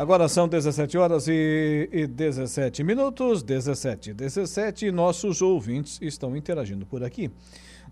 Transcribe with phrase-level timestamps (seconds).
[0.00, 7.04] Agora são 17 horas e, e 17 minutos, 17 17, nossos ouvintes estão interagindo por
[7.04, 7.30] aqui.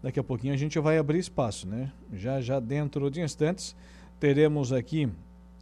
[0.03, 1.93] Daqui a pouquinho a gente vai abrir espaço, né?
[2.15, 3.77] Já já dentro de instantes
[4.19, 5.07] teremos aqui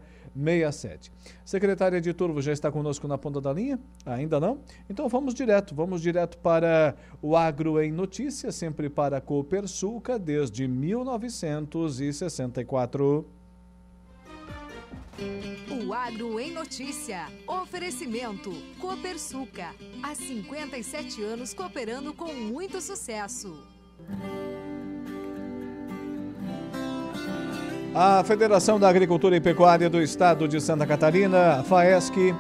[1.45, 3.79] Secretária de Turvo já está conosco na ponta da linha?
[4.05, 4.61] Ainda não?
[4.89, 10.67] Então vamos direto, vamos direto para o Agro em Notícias, sempre para a Copersuca desde
[10.67, 13.27] 1964.
[15.71, 17.27] O Agro em Notícia.
[17.47, 18.51] Oferecimento.
[18.81, 19.75] Copersuca.
[20.03, 23.69] Há 57 anos cooperando com muito sucesso.
[27.93, 32.33] A Federação da Agricultura e Pecuária do Estado de Santa Catarina, a FAESC,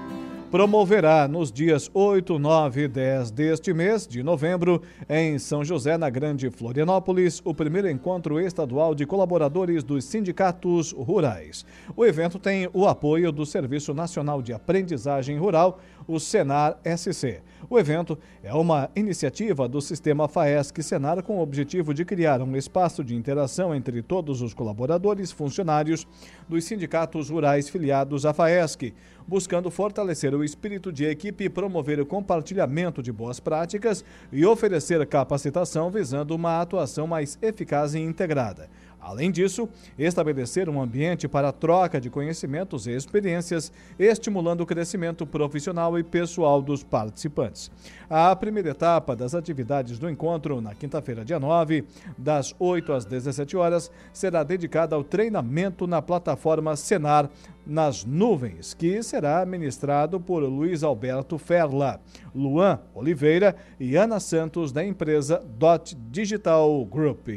[0.48, 6.08] promoverá nos dias 8, 9 e 10 deste mês de novembro, em São José, na
[6.08, 11.64] Grande Florianópolis, o primeiro encontro estadual de colaboradores dos sindicatos rurais.
[11.96, 17.42] O evento tem o apoio do Serviço Nacional de Aprendizagem Rural, o Senar SC.
[17.68, 22.56] O evento é uma iniciativa do sistema FAESC Senar com o objetivo de criar um
[22.56, 26.06] espaço de interação entre todos os colaboradores funcionários
[26.48, 28.94] dos sindicatos rurais filiados à FAESC,
[29.26, 35.90] buscando fortalecer o espírito de equipe, promover o compartilhamento de boas práticas e oferecer capacitação
[35.90, 38.68] visando uma atuação mais eficaz e integrada.
[39.00, 39.68] Além disso,
[39.98, 46.02] estabelecer um ambiente para a troca de conhecimentos e experiências, estimulando o crescimento profissional e
[46.02, 47.70] pessoal dos participantes.
[48.08, 51.84] A primeira etapa das atividades do encontro, na quinta-feira, dia 9,
[52.18, 57.30] das 8 às 17 horas, será dedicada ao treinamento na plataforma Senar
[57.66, 62.00] nas nuvens, que será ministrado por Luiz Alberto Ferla,
[62.34, 67.28] Luan Oliveira e Ana Santos, da empresa Dot Digital Group.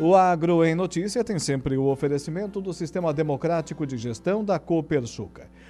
[0.00, 5.48] O Agro em Notícia tem sempre o oferecimento do Sistema Democrático de Gestão da Copersuca.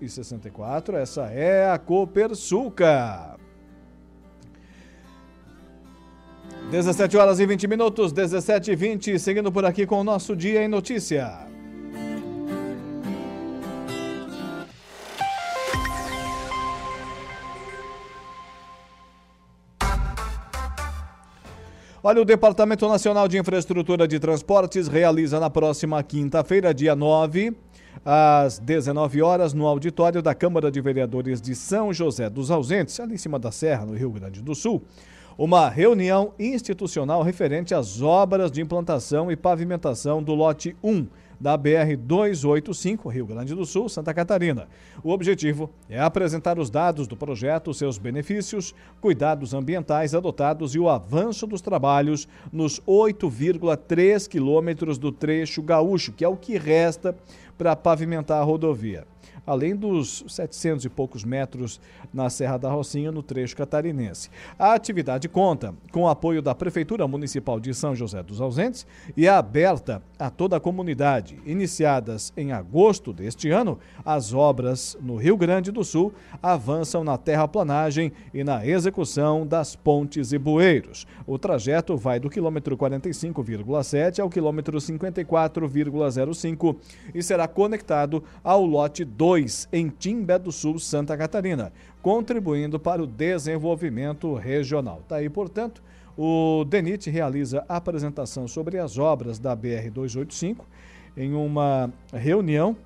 [0.00, 3.36] 1964, essa é a Copersuca.
[6.70, 10.64] 17 horas e 20 minutos, 17 e 20, seguindo por aqui com o nosso Dia
[10.64, 11.46] em Notícia.
[22.06, 27.56] Olha, o Departamento Nacional de Infraestrutura de Transportes realiza na próxima quinta-feira, dia 9,
[28.04, 33.14] às 19 horas, no auditório da Câmara de Vereadores de São José dos Ausentes, ali
[33.14, 34.82] em cima da Serra, no Rio Grande do Sul,
[35.38, 41.06] uma reunião institucional referente às obras de implantação e pavimentação do lote 1
[41.44, 44.66] da BR 285, Rio Grande do Sul, Santa Catarina.
[45.02, 50.88] O objetivo é apresentar os dados do projeto, seus benefícios, cuidados ambientais adotados e o
[50.88, 57.14] avanço dos trabalhos nos 8,3 quilômetros do trecho gaúcho, que é o que resta
[57.58, 59.06] para pavimentar a rodovia
[59.46, 61.80] além dos 700 e poucos metros
[62.12, 64.30] na Serra da Rocinha, no trecho catarinense.
[64.58, 68.86] A atividade conta com o apoio da Prefeitura Municipal de São José dos Ausentes
[69.16, 71.38] e é aberta a toda a comunidade.
[71.44, 76.12] Iniciadas em agosto deste ano, as obras no Rio Grande do Sul
[76.42, 81.06] avançam na terraplanagem e na execução das pontes e bueiros.
[81.26, 86.76] O trajeto vai do quilômetro 45,7 ao quilômetro 54,05
[87.14, 93.02] e será conectado ao lote 2 2 em Timbé do Sul, Santa Catarina, contribuindo para
[93.02, 95.02] o desenvolvimento regional.
[95.08, 95.82] Tá aí, portanto,
[96.16, 100.64] o DENIT realiza apresentação sobre as obras da BR 285
[101.16, 102.76] em uma reunião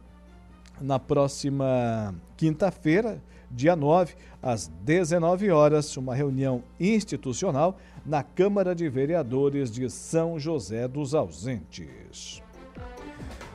[0.81, 9.71] na próxima quinta-feira, dia 9, às 19 horas, uma reunião institucional na Câmara de Vereadores
[9.71, 12.43] de São José dos Ausentes.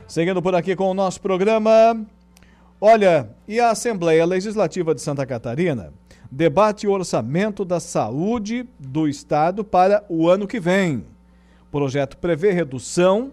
[0.06, 2.06] Seguindo por aqui com o nosso programa.
[2.80, 5.92] Olha, e a Assembleia Legislativa de Santa Catarina
[6.30, 11.04] debate o orçamento da saúde do Estado para o ano que vem.
[11.62, 13.32] O projeto prevê redução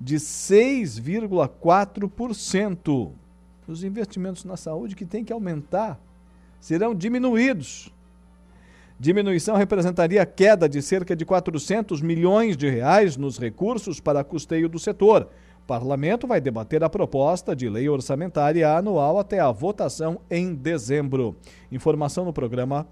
[0.00, 3.10] de 6,4%.
[3.66, 5.98] Os investimentos na saúde que tem que aumentar
[6.60, 7.92] serão diminuídos.
[8.98, 14.78] Diminuição representaria queda de cerca de 400 milhões de reais nos recursos para custeio do
[14.78, 15.28] setor.
[15.66, 21.36] Parlamento vai debater a proposta de lei orçamentária anual até a votação em dezembro.
[21.72, 22.86] Informação no programa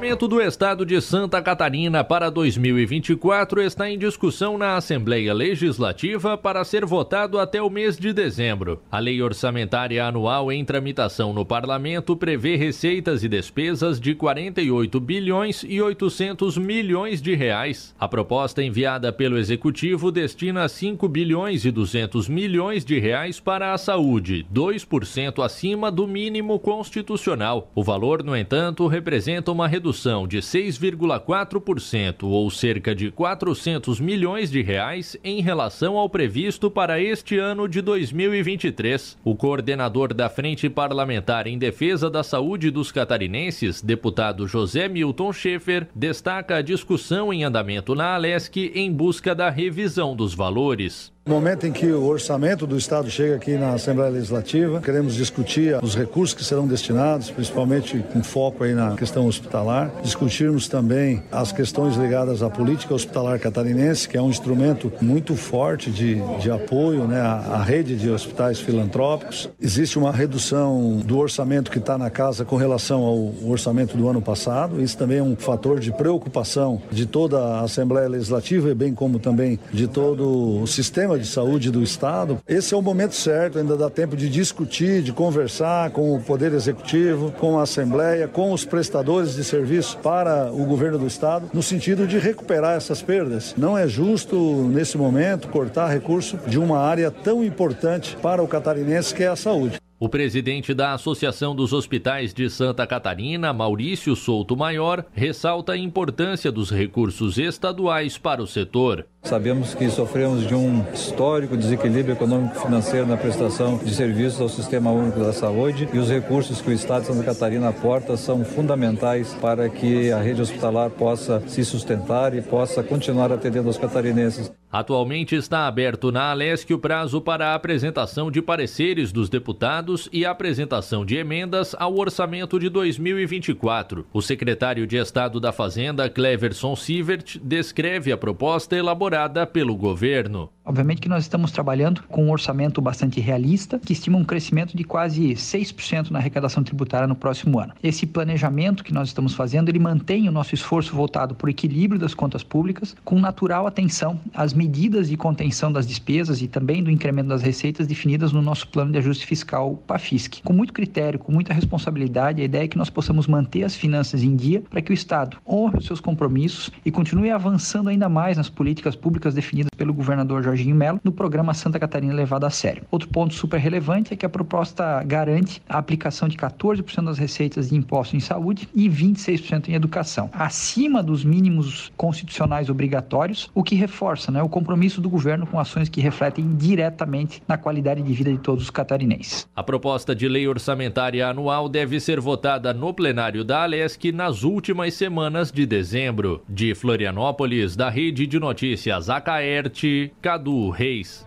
[0.00, 6.64] orçamento do Estado de Santa Catarina para 2024 está em discussão na Assembleia Legislativa para
[6.64, 8.80] ser votado até o mês de dezembro.
[8.90, 15.66] A lei orçamentária anual em tramitação no Parlamento prevê receitas e despesas de 48 bilhões
[15.68, 17.94] e 800 milhões de reais.
[18.00, 23.78] A proposta enviada pelo Executivo destina 5 bilhões e 200 milhões de reais para a
[23.78, 27.70] saúde, 2% acima do mínimo constitucional.
[27.74, 34.48] O valor, no entanto, representa uma redução redução de 6,4% ou cerca de 400 milhões
[34.50, 39.18] de reais em relação ao previsto para este ano de 2023.
[39.24, 45.88] O coordenador da Frente Parlamentar em Defesa da Saúde dos Catarinenses, deputado José Milton Schaefer,
[45.94, 51.12] destaca a discussão em andamento na Alesc em busca da revisão dos valores.
[51.26, 55.76] No momento em que o orçamento do Estado chega aqui na Assembleia Legislativa, queremos discutir
[55.82, 59.92] os recursos que serão destinados, principalmente com foco aí na questão hospitalar.
[60.02, 65.90] Discutirmos também as questões ligadas à política hospitalar catarinense, que é um instrumento muito forte
[65.90, 69.50] de, de apoio né, à, à rede de hospitais filantrópicos.
[69.60, 74.22] Existe uma redução do orçamento que está na casa com relação ao orçamento do ano
[74.22, 74.82] passado.
[74.82, 79.60] Isso também é um fator de preocupação de toda a Assembleia Legislativa, bem como também
[79.70, 82.38] de todo o sistema sistema de saúde do Estado.
[82.46, 86.52] Esse é o momento certo, ainda dá tempo de discutir, de conversar com o Poder
[86.52, 91.62] Executivo, com a Assembleia, com os prestadores de serviço para o governo do Estado, no
[91.62, 93.54] sentido de recuperar essas perdas.
[93.56, 94.36] Não é justo,
[94.68, 99.36] nesse momento, cortar recurso de uma área tão importante para o catarinense que é a
[99.36, 99.80] saúde.
[100.02, 106.50] O presidente da Associação dos Hospitais de Santa Catarina, Maurício Souto Maior, ressalta a importância
[106.50, 109.06] dos recursos estaduais para o setor.
[109.22, 115.20] Sabemos que sofremos de um histórico desequilíbrio econômico-financeiro na prestação de serviços ao Sistema Único
[115.20, 119.68] da Saúde e os recursos que o Estado de Santa Catarina aporta são fundamentais para
[119.68, 124.50] que a rede hospitalar possa se sustentar e possa continuar atendendo os catarinenses.
[124.72, 130.24] Atualmente está aberto na Alesc o prazo para a apresentação de pareceres dos deputados e
[130.24, 134.06] a apresentação de emendas ao orçamento de 2024.
[134.12, 139.09] O secretário de Estado da Fazenda, Cleverson Sievert, descreve a proposta elaborada
[139.52, 140.50] pelo governo.
[140.70, 144.84] Obviamente que nós estamos trabalhando com um orçamento bastante realista, que estima um crescimento de
[144.84, 147.72] quase 6% na arrecadação tributária no próximo ano.
[147.82, 151.98] Esse planejamento que nós estamos fazendo, ele mantém o nosso esforço voltado para o equilíbrio
[151.98, 156.90] das contas públicas, com natural atenção às medidas de contenção das despesas e também do
[156.90, 160.40] incremento das receitas definidas no nosso plano de ajuste fiscal PAFISC.
[160.44, 164.22] Com muito critério, com muita responsabilidade, a ideia é que nós possamos manter as finanças
[164.22, 168.36] em dia para que o Estado honre os seus compromissos e continue avançando ainda mais
[168.36, 172.82] nas políticas públicas definidas pelo governador Jorginho Melo no programa Santa Catarina levado a sério.
[172.90, 177.70] Outro ponto super relevante é que a proposta garante a aplicação de 14% das receitas
[177.70, 183.74] de impostos em saúde e 26% em educação, acima dos mínimos constitucionais obrigatórios, o que
[183.74, 188.30] reforça né, o compromisso do governo com ações que refletem diretamente na qualidade de vida
[188.30, 189.48] de todos os catarinenses.
[189.56, 194.92] A proposta de lei orçamentária anual deve ser votada no plenário da Alesc nas últimas
[194.92, 196.42] semanas de dezembro.
[196.48, 201.24] De Florianópolis, da Rede de Notícias Acaerte, Cadu Reis.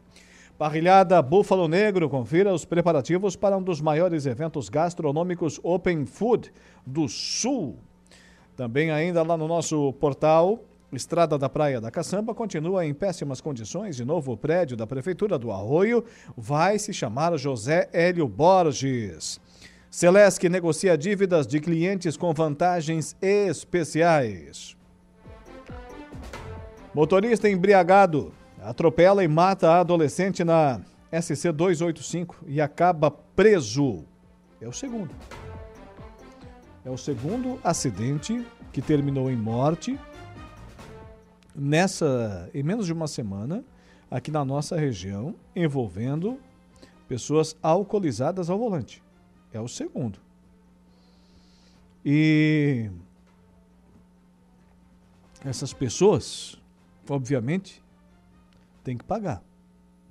[0.56, 6.52] Parrilhada Búfalo Negro, confira os preparativos para um dos maiores eventos gastronômicos Open Food
[6.86, 7.76] do Sul.
[8.54, 10.60] Também ainda lá no nosso portal
[10.96, 15.50] Estrada da Praia da Caçamba continua em péssimas condições e novo prédio da Prefeitura do
[15.50, 16.04] Arroio
[16.36, 19.40] vai se chamar José Hélio Borges.
[19.90, 24.76] Celesc negocia dívidas de clientes com vantagens especiais.
[26.94, 30.80] Motorista embriagado atropela e mata a adolescente na
[31.12, 34.04] SC 285 e acaba preso.
[34.60, 35.10] É o segundo.
[36.84, 39.98] É o segundo acidente que terminou em morte
[41.54, 43.64] nessa em menos de uma semana
[44.10, 46.38] aqui na nossa região envolvendo
[47.08, 49.02] pessoas alcoolizadas ao volante.
[49.52, 50.18] É o segundo.
[52.04, 52.90] E
[55.44, 56.60] essas pessoas,
[57.08, 57.82] obviamente,
[58.82, 59.42] têm que pagar.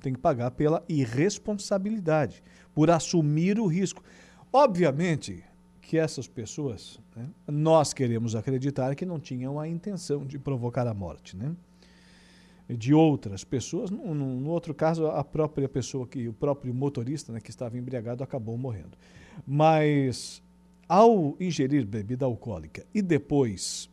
[0.01, 4.03] Tem que pagar pela irresponsabilidade, por assumir o risco.
[4.51, 5.43] Obviamente
[5.93, 10.93] que essas pessoas, né, nós queremos acreditar que não tinham a intenção de provocar a
[10.93, 11.55] morte, né?
[12.67, 17.39] De outras pessoas, no, no, outro caso, a própria pessoa que, o próprio motorista né,
[17.39, 18.97] que estava embriagado acabou morrendo.
[19.45, 20.41] Mas
[20.89, 23.87] ao ingerir bebida alcoólica e depois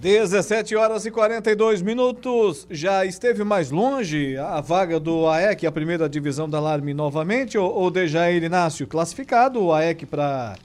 [0.00, 2.66] 17 horas e 42 minutos.
[2.68, 7.72] Já esteve mais longe a vaga do AEC, a primeira divisão da Alarme novamente, ou,
[7.72, 8.84] ou Dejair Inácio?
[8.84, 10.56] Classificado o AEC para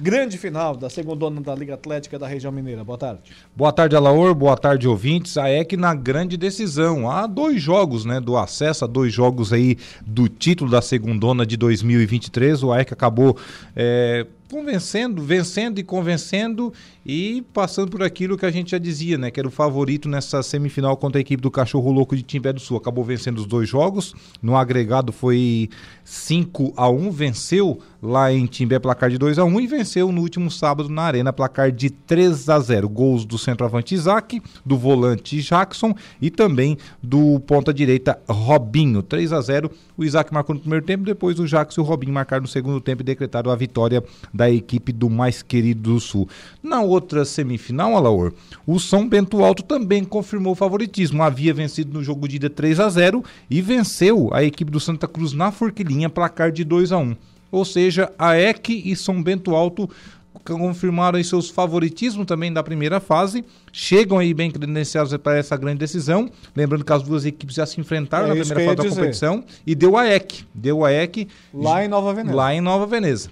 [0.00, 2.84] grande final da segunda da Liga Atlética da região mineira.
[2.84, 3.22] Boa tarde.
[3.54, 4.34] Boa tarde, Alaor.
[4.34, 5.36] Boa tarde, ouvintes.
[5.36, 7.10] A EC na grande decisão.
[7.10, 11.56] Há dois jogos, né, do acesso, a dois jogos aí do título da segundona de
[11.56, 12.62] 2023.
[12.62, 13.36] O AEC acabou
[13.76, 16.72] é, convencendo, vencendo e convencendo
[17.04, 19.30] e passando por aquilo que a gente já dizia, né?
[19.30, 22.60] Que era o favorito nessa semifinal contra a equipe do Cachorro Louco de Timbé do
[22.60, 22.76] Sul.
[22.76, 24.14] Acabou vencendo os dois jogos.
[24.40, 25.68] No agregado foi
[26.04, 30.20] 5 a 1 venceu lá em Timbé placar de 2 a 1 e venceu no
[30.20, 32.88] último sábado na Arena placar de 3 a 0.
[32.88, 39.02] Gols do centroavante Isaac, do volante Jackson e também do ponta direita Robinho.
[39.02, 39.70] 3 a 0.
[39.96, 42.80] O Isaac marcou no primeiro tempo, depois o Jackson e o Robinho marcaram no segundo
[42.80, 46.28] tempo e decretaram a vitória da equipe do mais querido do Sul.
[46.62, 48.32] Na outra semifinal, Alaor,
[48.66, 51.22] o São Bento Alto também confirmou o favoritismo.
[51.22, 55.08] Havia vencido no jogo de ida 3 a 0 e venceu a equipe do Santa
[55.08, 57.16] Cruz na Forquilinha, placar de 2 a 1.
[57.50, 59.88] Ou seja, a EC e São Bento Alto
[60.44, 66.28] confirmaram seus favoritismos também da primeira fase, chegam aí bem credenciados para essa grande decisão,
[66.56, 68.94] lembrando que as duas equipes já se enfrentaram é na primeira fase da dizer.
[68.96, 72.36] competição e deu a EC, deu a EC lá em Nova Veneza.
[72.36, 73.30] Lá em Nova Veneza.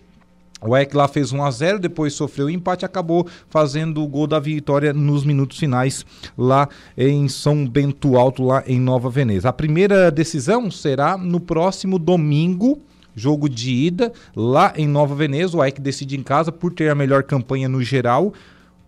[0.61, 4.27] O EC lá fez 1 a 0 depois sofreu o empate acabou fazendo o gol
[4.27, 6.05] da vitória nos minutos finais
[6.37, 9.49] lá em São Bento Alto, lá em Nova Veneza.
[9.49, 12.79] A primeira decisão será no próximo domingo,
[13.15, 15.57] jogo de ida lá em Nova Veneza.
[15.57, 18.33] O AEC decide em casa por ter a melhor campanha no geral.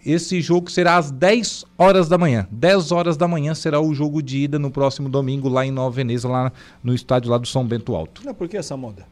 [0.05, 2.47] Esse jogo será às 10 horas da manhã.
[2.51, 5.95] 10 horas da manhã será o jogo de ida no próximo domingo lá em Nova
[5.95, 6.53] Veneza, lá
[6.83, 8.23] no estádio lá do São Bento Alto.
[8.25, 9.07] Não, por que essa moda?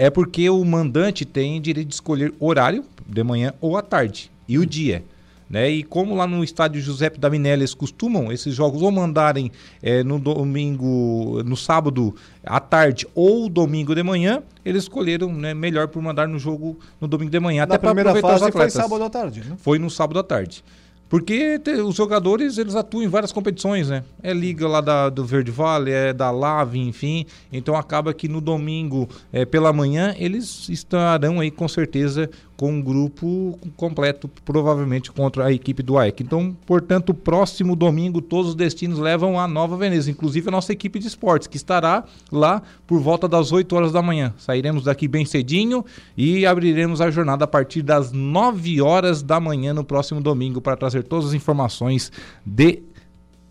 [0.00, 4.56] É porque o mandante tem direito de escolher horário de manhã ou à tarde e
[4.56, 5.04] o dia.
[5.46, 5.68] Né?
[5.68, 9.52] E como lá no estádio Giuseppe da Minelli eles costumam esses jogos ou mandarem
[9.82, 15.88] é, no domingo, no sábado à tarde ou domingo de manhã, eles escolheram né, melhor
[15.88, 17.66] por mandar no jogo no domingo de manhã.
[17.66, 19.56] Na até para primeira fase foi sábado à tarde, né?
[19.58, 20.64] Foi no sábado à tarde.
[21.10, 24.04] Porque te- os jogadores, eles atuam em várias competições, né?
[24.22, 27.26] É liga lá da, do Verde Vale, é da Lave, enfim.
[27.52, 32.82] Então acaba que no domingo, é, pela manhã, eles estarão aí com certeza com um
[32.82, 36.22] grupo completo, provavelmente contra a equipe do AEC.
[36.22, 40.98] Então, portanto, próximo domingo, todos os destinos levam a Nova Veneza, inclusive a nossa equipe
[40.98, 44.34] de esportes, que estará lá por volta das 8 horas da manhã.
[44.36, 45.82] Sairemos daqui bem cedinho
[46.14, 50.76] e abriremos a jornada a partir das 9 horas da manhã no próximo domingo para
[50.76, 52.12] trazer todas as informações
[52.44, 52.82] de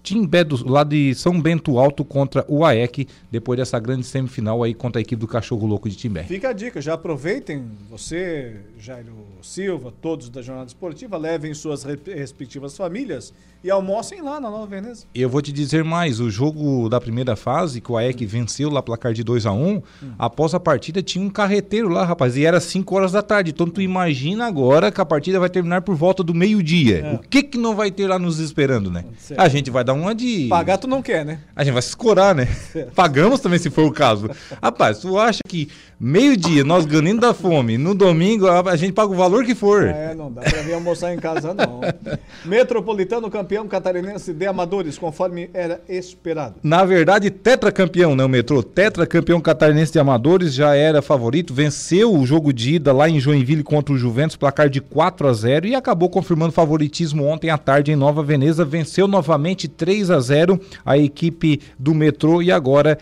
[0.09, 4.73] Timbé do, lá de São Bento Alto contra o AEC, depois dessa grande semifinal aí
[4.73, 6.23] contra a equipe do Cachorro Louco de Timbé.
[6.23, 11.99] Fica a dica, já aproveitem, você, Jairo Silva, todos da Jornada Esportiva, levem suas re-
[12.07, 13.31] respectivas famílias
[13.63, 15.05] e almocem lá na Nova Veneza.
[15.13, 18.81] Eu vou te dizer mais, o jogo da primeira fase, que o AEC venceu lá
[18.81, 19.81] placar de 2 a 1
[20.17, 23.51] após a partida tinha um carreteiro lá, rapaz, e era 5 horas da tarde.
[23.51, 26.99] Então tu imagina agora que a partida vai terminar por volta do meio-dia.
[27.05, 27.13] É.
[27.15, 29.03] O que que não vai ter lá nos esperando, né?
[29.17, 29.39] Certo.
[29.41, 30.47] A gente vai dar uma de...
[30.49, 31.39] Pagar tu não quer, né?
[31.55, 32.47] A gente vai se escorar, né?
[32.95, 34.29] Pagamos também se for o caso.
[34.61, 39.15] Rapaz, tu acha que meio-dia, nós ganhando da fome, no domingo a gente paga o
[39.15, 39.83] valor que for?
[39.83, 41.81] É, não dá pra vir almoçar em casa, não.
[42.45, 46.55] Metropolitano campeão catarinense de amadores, conforme era esperado.
[46.63, 48.63] Na verdade, tetracampeão, né, o metrô?
[48.63, 53.63] Tetracampeão catarinense de amadores já era favorito, venceu o jogo de ida lá em Joinville
[53.63, 57.91] contra o Juventus, placar de 4 a 0 e acabou confirmando favoritismo ontem à tarde
[57.91, 62.97] em Nova Veneza, venceu novamente 3 a 0 a equipe do metrô e agora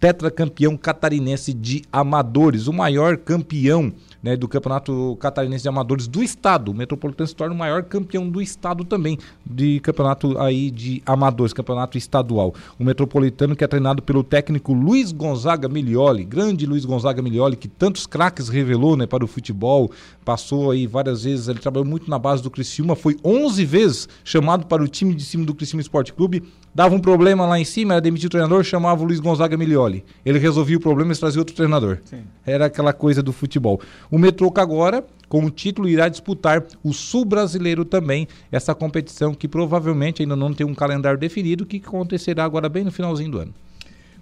[0.00, 6.70] tetracampeão catarinense de amadores, o maior campeão né, do Campeonato Catarinense de Amadores do Estado.
[6.70, 11.52] O Metropolitano se torna o maior campeão do Estado também, de campeonato aí de amadores,
[11.52, 12.54] campeonato estadual.
[12.78, 17.68] O Metropolitano que é treinado pelo técnico Luiz Gonzaga Milioli, grande Luiz Gonzaga Milioli, que
[17.68, 19.90] tantos craques revelou né, para o futebol,
[20.24, 24.66] passou aí várias vezes, ele trabalhou muito na base do Criciúma, foi 11 vezes chamado
[24.66, 26.42] para o time de cima do Criciúma Esporte Clube,
[26.74, 30.04] dava um problema lá em cima, era demitir o treinador, chamava o Luiz Gonzaga Milioli.
[30.24, 31.98] Ele resolvia o problema e trazia outro treinador.
[32.46, 33.80] Era aquela coisa do futebol.
[34.10, 39.46] O Metroca agora, com o título, irá disputar o Sul Brasileiro também, essa competição que
[39.48, 43.54] provavelmente ainda não tem um calendário definido, que acontecerá agora bem no finalzinho do ano.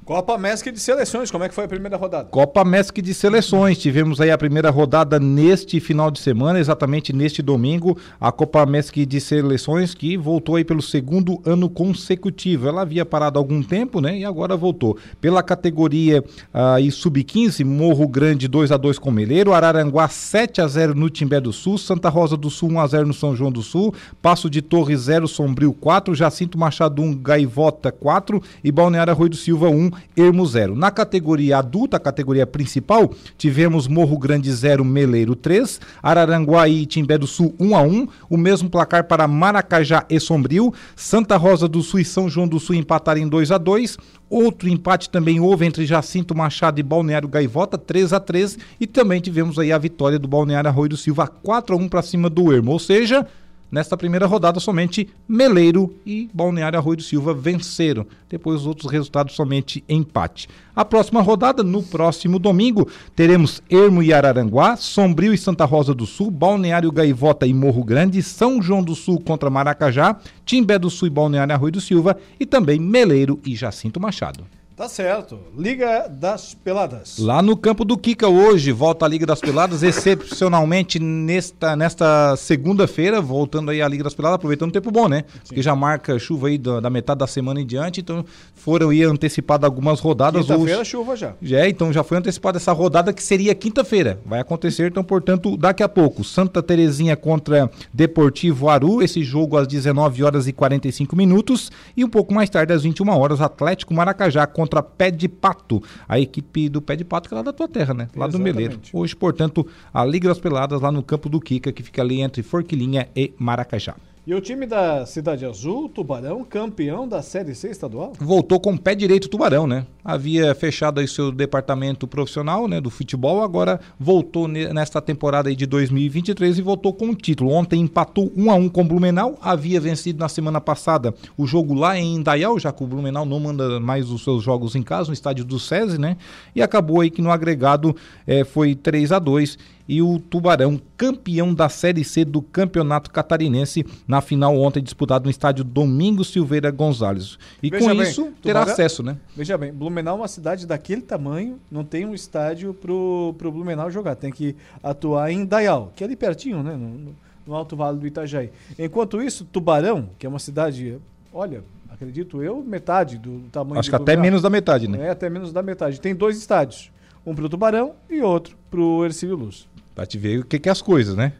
[0.08, 2.30] Copa Mesc de Seleções, como é que foi a primeira rodada?
[2.30, 3.76] Copa Mesc de Seleções.
[3.76, 9.04] Tivemos aí a primeira rodada neste final de semana, exatamente neste domingo, a Copa Mesc
[9.04, 12.68] de Seleções que voltou aí pelo segundo ano consecutivo.
[12.68, 14.16] Ela havia parado há algum tempo, né?
[14.16, 14.96] E agora voltou.
[15.20, 20.94] Pela categoria aí sub-15, Morro Grande 2 a 2 com Meleiro, Araranguá 7 a 0
[20.94, 23.60] no Timbé do Sul, Santa Rosa do Sul 1 a 0 no São João do
[23.60, 23.92] Sul,
[24.22, 29.36] Passo de Torre 0 Sombrio 4, Jacinto Machado 1 Gaivota 4 e Balneário Arroio do
[29.36, 30.74] Silva 1 Ermo 0.
[30.74, 37.18] Na categoria adulta, a categoria principal, tivemos Morro Grande 0, Meleiro 3, Araranguá e Timbé
[37.18, 41.82] do Sul 1 a 1, o mesmo placar para Maracajá e Sombrio, Santa Rosa do
[41.82, 43.96] Sul e São João do Sul empataram em 2 a 2.
[44.30, 49.20] Outro empate também houve entre Jacinto Machado e Balneário Gaivota, 3 a 3 e também
[49.20, 52.52] tivemos aí a vitória do Balneário Arroio do Silva 4 a 1 para cima do
[52.52, 53.26] Ermo, ou seja,
[53.70, 58.06] Nesta primeira rodada, somente Meleiro e Balneário Arroio do Silva venceram.
[58.28, 60.48] Depois, os outros resultados somente empate.
[60.74, 66.06] A próxima rodada, no próximo domingo, teremos Ermo e Araranguá, Sombrio e Santa Rosa do
[66.06, 71.08] Sul, Balneário Gaivota e Morro Grande, São João do Sul contra Maracajá, Timbé do Sul
[71.08, 74.57] e Balneário Arroio do Silva e também Meleiro e Jacinto Machado.
[74.78, 75.40] Tá certo.
[75.56, 77.18] Liga das Peladas.
[77.18, 83.20] Lá no campo do Kika hoje, volta a Liga das Peladas, excepcionalmente nesta, nesta segunda-feira,
[83.20, 85.24] voltando aí à Liga das Peladas, aproveitando o tempo bom, né?
[85.44, 89.02] Porque já marca chuva aí da, da metade da semana em diante, então foram aí
[89.02, 90.46] antecipadas algumas rodadas.
[90.46, 91.34] Quinta-feira, chuva já.
[91.42, 94.20] Já, é, então já foi antecipada essa rodada que seria quinta-feira.
[94.24, 96.22] Vai acontecer, então, portanto, daqui a pouco.
[96.22, 101.68] Santa Terezinha contra Deportivo Aru, esse jogo às 19 horas e 45 minutos.
[101.96, 105.82] E um pouco mais tarde, às 21 horas, Atlético Maracajá contra Pé de Pato.
[106.08, 108.08] A equipe do Pé de Pato, que é lá da tua terra, né?
[108.14, 108.54] Lá do Exatamente.
[108.54, 108.80] Meleiro.
[108.92, 112.42] Hoje, portanto, a Liga das Peladas lá no campo do Kika, que fica ali entre
[112.42, 113.96] Forquilinha e Maracajá.
[114.28, 118.12] E o time da Cidade Azul, Tubarão, campeão da Série C estadual?
[118.20, 119.86] voltou com o pé direito o Tubarão, né?
[120.08, 125.66] havia fechado aí seu departamento profissional, né, do futebol, agora voltou nesta temporada aí de
[125.66, 127.50] 2023 e voltou com o título.
[127.50, 131.74] Ontem empatou 1 a 1 com o Blumenau, havia vencido na semana passada o jogo
[131.74, 135.08] lá em Indaial, já que o Blumenau não manda mais os seus jogos em casa,
[135.08, 136.16] no estádio do SESI, né?
[136.54, 137.94] E acabou aí que no agregado
[138.26, 139.58] é, foi 3 a 2
[139.88, 145.30] e o Tubarão, campeão da Série C do Campeonato Catarinense, na final ontem disputada no
[145.30, 147.38] estádio Domingos Silveira Gonzalez.
[147.62, 149.16] E Veja com bem, isso terá Tubarão, acesso, né?
[149.34, 153.90] Veja bem, Blumenau é uma cidade daquele tamanho, não tem um estádio pro, pro Blumenau
[153.90, 156.76] jogar, tem que atuar em Dayal, que é ali pertinho, né?
[156.76, 157.14] No,
[157.46, 158.50] no Alto Vale do Itajaí.
[158.78, 160.98] Enquanto isso, Tubarão, que é uma cidade,
[161.32, 165.06] olha, acredito eu, metade do tamanho Acho que até menos da metade, né?
[165.06, 165.98] É, até menos da metade.
[165.98, 166.92] Tem dois estádios.
[167.26, 169.66] Um para o Tubarão e outro para o Ercílio Luz.
[169.98, 171.32] Pra te ver o que, que é as coisas, né?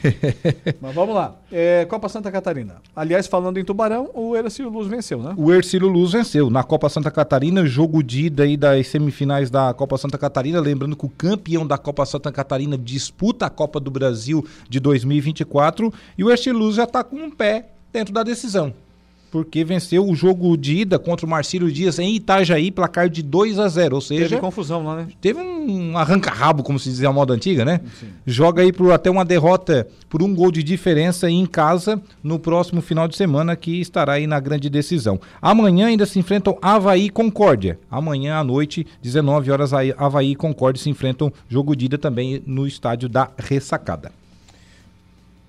[0.80, 1.36] Mas vamos lá.
[1.52, 2.76] É, Copa Santa Catarina.
[2.96, 5.34] Aliás, falando em Tubarão, o Ercílio Luz venceu, né?
[5.36, 6.48] O Ercílio Luz venceu.
[6.48, 10.58] Na Copa Santa Catarina, jogo de ida aí das semifinais da Copa Santa Catarina.
[10.58, 15.92] Lembrando que o campeão da Copa Santa Catarina disputa a Copa do Brasil de 2024.
[16.16, 18.72] E o Ercílio Luz já está com um pé dentro da decisão
[19.30, 23.58] porque venceu o jogo de ida contra o Marcílio Dias em Itajaí, placar de 2
[23.58, 24.28] a 0 ou seja...
[24.28, 25.08] Teve confusão lá, né?
[25.20, 27.80] Teve um arranca-rabo, como se dizia a moda antiga, né?
[28.00, 28.06] Sim.
[28.26, 32.80] Joga aí por até uma derrota por um gol de diferença em casa no próximo
[32.80, 35.20] final de semana, que estará aí na grande decisão.
[35.40, 37.78] Amanhã ainda se enfrentam Havaí e Concórdia.
[37.90, 42.66] Amanhã à noite, 19 horas, Havaí e Concórdia se enfrentam jogo de ida também no
[42.66, 44.10] estádio da Ressacada.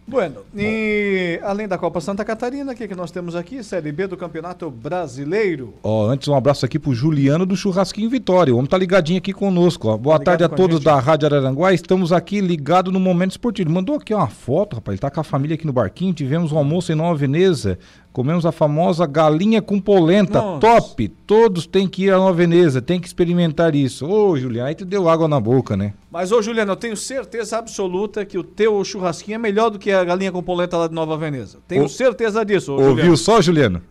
[0.10, 3.64] Bueno, e além da Copa Santa Catarina, o que, que nós temos aqui?
[3.64, 5.76] Série B do Campeonato Brasileiro.
[5.84, 8.52] Ó, antes um abraço aqui pro Juliano do Churrasquinho Vitória.
[8.52, 9.88] O homem tá ligadinho aqui conosco.
[9.88, 9.98] Ó.
[9.98, 11.74] Boa tá tarde a todos a da Rádio Araranguá.
[11.74, 13.70] Estamos aqui ligados no Momento Esportivo.
[13.70, 14.96] Mandou aqui uma foto, rapaz.
[14.96, 16.12] Ele tá com a família aqui no barquinho.
[16.12, 17.78] Tivemos um almoço em Nova Veneza.
[18.20, 20.42] Comemos a famosa galinha com polenta.
[20.42, 20.60] Nossa.
[20.60, 21.08] Top!
[21.26, 24.06] Todos têm que ir a Nova Veneza, tem que experimentar isso.
[24.06, 25.94] Ô, Juliano, aí tu deu água na boca, né?
[26.12, 29.90] Mas, ô, Juliano, eu tenho certeza absoluta que o teu churrasquinho é melhor do que
[29.90, 31.60] a galinha com polenta lá de Nova Veneza.
[31.66, 33.18] Tenho certeza disso, ô, Ouviu Juliano.
[33.18, 33.82] só, Juliano?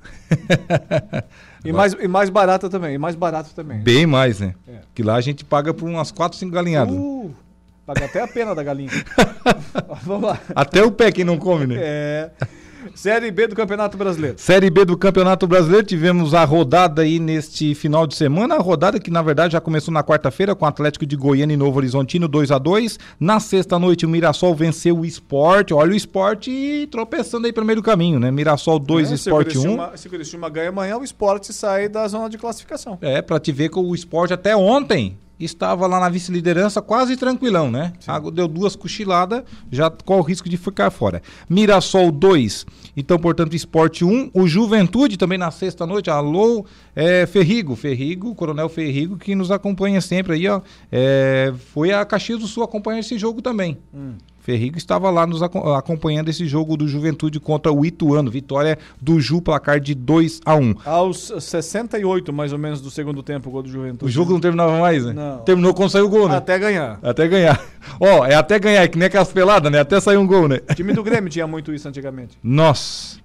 [1.64, 3.78] e, mais, e mais barata também, e mais barato também.
[3.78, 4.54] Bem mais, né?
[4.68, 4.80] É.
[4.94, 6.94] Que lá a gente paga por umas 4, 5 galinhadas.
[6.94, 7.30] Uh,
[7.86, 8.90] paga até a pena da galinha.
[10.04, 10.38] Vamos lá.
[10.54, 11.76] Até o pé quem não come, né?
[11.78, 12.30] É.
[12.98, 14.36] Série B do Campeonato Brasileiro.
[14.40, 18.98] Série B do Campeonato Brasileiro, tivemos a rodada aí neste final de semana, a rodada
[18.98, 22.26] que na verdade já começou na quarta-feira com o Atlético de Goiânia e Novo Horizontino
[22.26, 27.46] 2 a 2 Na sexta noite o Mirassol venceu o Esporte, olha o Esporte tropeçando
[27.46, 28.32] aí pelo meio do caminho, né?
[28.32, 29.80] Mirassol 2, é, Esporte 1.
[29.80, 29.96] Um.
[29.96, 32.98] Se o Criciúma ganha amanhã, o Esporte sai da zona de classificação.
[33.00, 37.70] É, pra te ver que o Esporte até ontem estava lá na vice-liderança quase tranquilão,
[37.70, 37.92] né?
[38.00, 38.10] Sim.
[38.32, 41.22] Deu duas cochiladas, já com o risco de ficar fora.
[41.48, 42.66] Mirassol 2,
[42.98, 44.32] então, portanto, Esporte 1.
[44.34, 50.00] O Juventude também na sexta noite, alô, é, Ferrigo, Ferrigo, Coronel Ferrigo, que nos acompanha
[50.00, 50.60] sempre aí, ó.
[50.90, 53.78] É, foi a Caxias do Sul acompanhar esse jogo também.
[53.94, 54.14] Hum.
[54.48, 58.30] Ferrigo estava lá nos acompanhando esse jogo do Juventude contra o Ituano.
[58.30, 63.22] Vitória do Ju, placar de 2 a 1 Aos 68, mais ou menos, do segundo
[63.22, 64.06] tempo, o gol do Juventude.
[64.06, 65.12] O jogo não terminava mais, né?
[65.12, 65.40] Não.
[65.40, 66.36] Terminou quando saiu o gol, né?
[66.36, 66.98] Até ganhar.
[67.02, 67.62] Até ganhar.
[68.00, 69.80] Ó, oh, é até ganhar, é que nem aquelas peladas, né?
[69.80, 70.60] Até sair um gol, né?
[70.70, 72.38] O time do Grêmio tinha muito isso antigamente.
[72.42, 73.18] Nossa.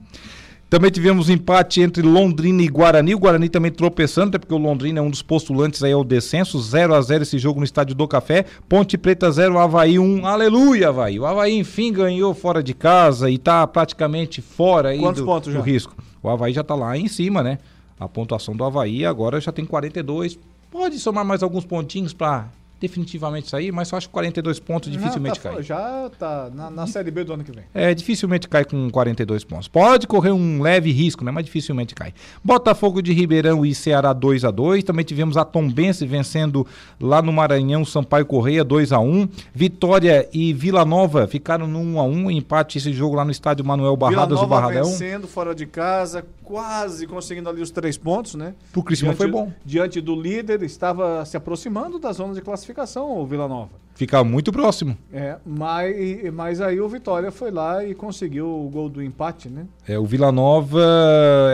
[0.74, 3.14] Também tivemos empate entre Londrina e Guarani.
[3.14, 6.60] O Guarani também tropeçando, até porque o Londrina é um dos postulantes aí ao descenso.
[6.60, 8.44] 0 a 0 esse jogo no Estádio do Café.
[8.68, 10.26] Ponte Preta 0, Havaí 1.
[10.26, 11.20] Aleluia, Havaí.
[11.20, 15.54] O Havaí, enfim, ganhou fora de casa e está praticamente fora aí Quantos do, pontos
[15.54, 15.96] do risco.
[16.24, 17.60] O Havaí já está lá em cima, né?
[18.00, 20.40] A pontuação do Havaí agora já tem 42.
[20.72, 22.48] Pode somar mais alguns pontinhos para
[22.84, 25.64] definitivamente sair, mas eu acho que 42 pontos dificilmente tá, cai.
[25.64, 27.64] Já tá na, na, Série B do ano que vem.
[27.74, 29.70] É, dificilmente cai com 42 pontos.
[29.70, 31.32] Pode correr um leve risco, né?
[31.32, 32.14] Mas dificilmente cai.
[32.44, 36.68] Botafogo de Ribeirão e Ceará 2 a 2 Também tivemos a Tombense vencendo
[37.00, 42.00] lá no Maranhão, Sampaio Correia 2 a 1 Vitória e Vila Nova ficaram no 1
[42.00, 44.84] a 1 Empate esse jogo lá no estádio Manuel Barradas do Barradão.
[44.84, 48.54] vencendo fora de casa, quase conseguindo ali os três pontos, né?
[48.72, 49.52] Pro Criciúma foi bom.
[49.66, 53.84] Diante do líder, estava se aproximando da zona de classificação, o Vila Nova.
[53.96, 54.98] Fica muito próximo.
[55.12, 59.68] É, mas, mas aí o Vitória foi lá e conseguiu o gol do empate, né?
[59.88, 60.82] É, o Vila Nova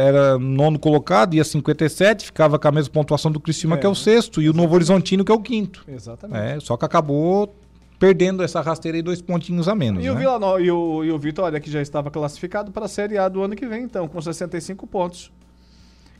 [0.01, 3.89] era nono colocado, ia 57, ficava com a mesma pontuação do Criciúma, é, que é
[3.89, 5.83] o sexto, e o Novo Horizontino, que é o quinto.
[5.87, 6.39] Exatamente.
[6.39, 7.53] É, só que acabou
[7.99, 10.01] perdendo essa rasteira e dois pontinhos a menos.
[10.01, 10.11] E, né?
[10.11, 10.59] o, Vila no...
[10.59, 13.55] e, o, e o Vitória, que já estava classificado para a Série A do ano
[13.55, 15.29] que vem, então, com 65 pontos.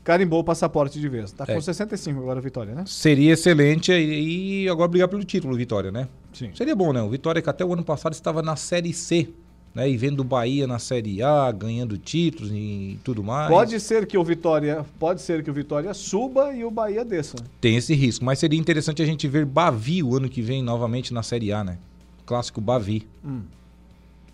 [0.02, 1.34] Carimbou o passaporte de vez.
[1.46, 1.54] É.
[1.54, 2.84] com 65 agora, Vitória, né?
[2.86, 6.08] Seria excelente e agora brigar pelo título, Vitória, né?
[6.32, 6.50] Sim.
[6.54, 7.02] Seria bom, né?
[7.02, 9.28] O Vitória que até o ano passado estava na Série C
[9.74, 9.88] né?
[9.88, 13.48] E vendo o Bahia na Série A, ganhando títulos e tudo mais.
[13.48, 17.36] Pode ser que o Vitória, pode ser que o Vitória suba e o Bahia desça.
[17.60, 21.14] Tem esse risco, mas seria interessante a gente ver Bavi o ano que vem novamente
[21.14, 21.78] na Série A, né?
[22.26, 23.06] Clássico Bavi.
[23.24, 23.42] Hum.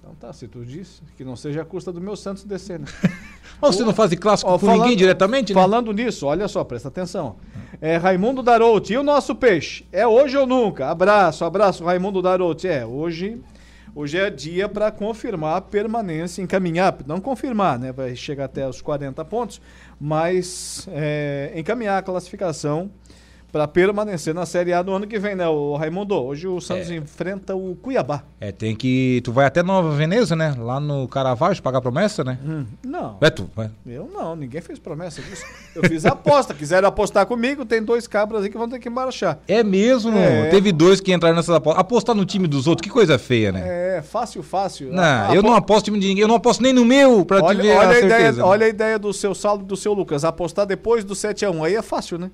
[0.07, 2.87] Então tá, se tu disse, que não seja a custa do meu Santos descer, né?
[3.61, 5.61] Mas você não faz clássico Ó, com falando- ninguém diretamente, né?
[5.61, 7.37] Falando nisso, olha só, presta atenção.
[7.81, 9.85] É, Raimundo Darouti, e o nosso peixe?
[9.91, 10.89] É hoje ou nunca?
[10.89, 12.69] Abraço, abraço, Raimundo Darouti.
[12.69, 13.41] É, hoje,
[13.97, 17.91] hoje é dia para confirmar a permanência, encaminhar, não confirmar, né?
[17.91, 19.61] Vai chegar até os 40 pontos,
[20.01, 22.91] mas é, encaminhar a classificação
[23.53, 26.15] para permanecer na Série A no ano que vem, né, o Raimundo?
[26.15, 28.23] Hoje o Santos enfrenta o Cuiabá.
[28.41, 29.21] É, tem que.
[29.25, 30.55] Tu vai até Nova Veneza, né?
[30.59, 32.39] Lá no Caravaggio pagar promessa, né?
[32.45, 33.17] Hum, não.
[33.21, 33.71] É tu, vai.
[33.87, 35.45] Eu não, ninguém fez promessa disso.
[35.75, 36.53] Eu fiz a aposta.
[36.55, 39.39] Quiseram apostar comigo, tem dois cabras aí que vão ter que marchar.
[39.49, 40.17] É mesmo?
[40.17, 40.49] É.
[40.51, 41.81] Teve dois que entraram nessas apostas.
[41.81, 43.97] Apostar no time dos outros, que coisa feia, né?
[43.99, 44.93] É, fácil, fácil.
[44.93, 47.61] Não, eu não aposto time de ninguém, eu não aposto nem no meu, pra olha,
[47.61, 48.45] te ver olha a a ideia, certeza.
[48.45, 50.25] olha a ideia do seu saldo do seu Lucas.
[50.25, 51.65] Apostar depois do 7x1.
[51.65, 52.31] Aí é fácil, né?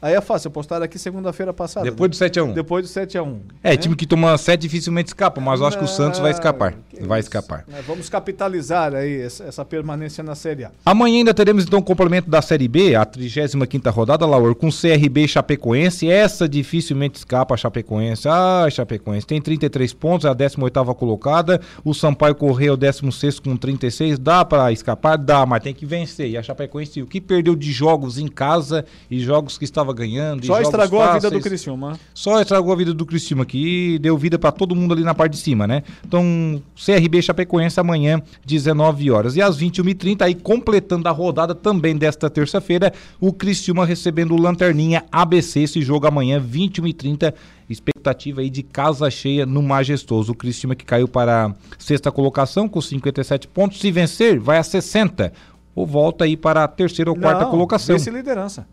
[0.00, 0.48] Aí é fácil.
[0.48, 1.90] Apostaram aqui segunda-feira passada.
[1.90, 2.52] Depois do 7x1.
[2.52, 3.38] Depois do 7x1.
[3.62, 3.76] É, né?
[3.76, 6.74] time que toma 7 dificilmente escapa, mas eu acho que o Santos vai escapar.
[7.00, 7.28] Vai isso.
[7.28, 7.64] escapar.
[7.72, 10.70] É, Vamos capitalizar aí essa, permanência na Série A.
[10.84, 15.24] Amanhã ainda teremos então o complemento da Série B, a 35ª rodada, Laur, com CRB
[15.24, 16.10] e Chapecoense.
[16.10, 18.28] Essa dificilmente escapa a Chapecoense.
[18.28, 21.60] Ah, Chapecoense tem 33 pontos, é a 18ª colocada.
[21.82, 24.18] O Sampaio Correia é o 16º com 36.
[24.18, 25.16] Dá pra escapar?
[25.16, 26.28] Dá, mas tem que vencer.
[26.28, 30.44] E a Chapecoense, o que perdeu de jogos em casa e jogos que estava ganhando.
[30.44, 31.44] Só estragou a vida do fáceis.
[31.44, 31.98] Criciúma.
[32.14, 35.14] Só estragou a vida do Criciúma aqui e deu vida pra todo mundo ali na
[35.14, 35.82] parte de cima, né?
[36.06, 39.36] Então, CRB Chapecoense amanhã, 19 horas.
[39.36, 45.04] E às 21h30, aí completando a rodada também desta terça-feira, o Criciúma recebendo o Lanterninha
[45.12, 47.34] ABC, esse jogo amanhã, 21h30.
[47.68, 50.32] Expectativa aí de casa cheia no Majestoso.
[50.32, 53.80] O Criciúma que caiu para a sexta colocação com 57 pontos.
[53.80, 55.32] Se vencer, vai a 60.
[55.74, 57.96] Ou volta aí para a terceira ou quarta Não, colocação.
[57.96, 58.66] Vice-liderança.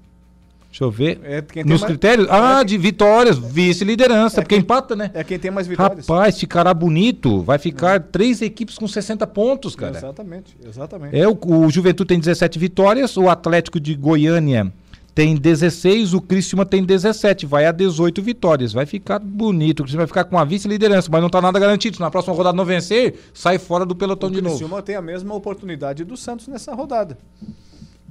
[0.71, 1.19] Deixa eu ver.
[1.23, 2.27] É Nos mais- critérios?
[2.31, 5.11] Ah, é de vitórias, vice-liderança, É porque quem- empata, né?
[5.13, 6.07] É quem tem mais vitórias.
[6.07, 7.41] Rapaz, ficará bonito.
[7.41, 9.97] Vai ficar três equipes com 60 pontos, cara.
[9.97, 11.17] Exatamente, exatamente.
[11.19, 14.71] É, o, o Juventude tem 17 vitórias, o Atlético de Goiânia
[15.13, 18.71] tem 16, o Criciúma tem 17, vai a 18 vitórias.
[18.71, 21.97] Vai ficar bonito, o Criciúma vai ficar com a vice-liderança, mas não tá nada garantido.
[21.97, 24.55] Se na próxima rodada não vencer, sai fora do pelotão o de novo.
[24.55, 27.17] Criciúma tem a mesma oportunidade do Santos nessa rodada.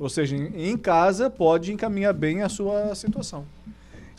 [0.00, 3.44] Ou seja, em, em casa pode encaminhar bem a sua situação.